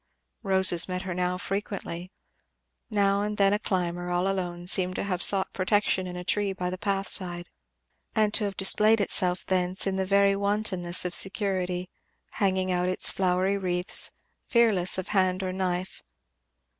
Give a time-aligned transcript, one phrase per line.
[0.41, 2.11] Roses met her now frequently.
[2.89, 6.53] Now and then a climber, all alone, seemed to have sought protection in a tree
[6.53, 7.51] by the path side,
[8.15, 11.87] and to have displayed itself thence in the very wantonness of security,
[12.41, 14.09] hanging out its flowery wreaths,
[14.47, 16.01] fearless of hand or knife.